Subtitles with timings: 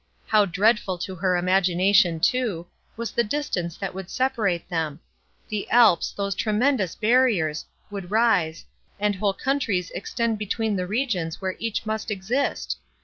[0.25, 2.65] How dreadful to her imagination, too,
[2.97, 7.65] was the distance that would separate them—the Alps, those tremendous barriers!
[7.91, 8.65] would rise,
[8.99, 12.79] and whole countries extend between the regions where each must exist!